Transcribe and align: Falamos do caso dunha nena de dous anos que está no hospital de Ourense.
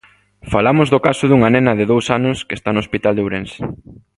Falamos 0.53 0.87
do 0.93 0.99
caso 1.07 1.23
dunha 1.27 1.49
nena 1.55 1.73
de 1.79 1.85
dous 1.91 2.05
anos 2.17 2.37
que 2.47 2.57
está 2.59 2.69
no 2.71 2.81
hospital 2.83 3.13
de 3.15 3.23
Ourense. 3.25 3.59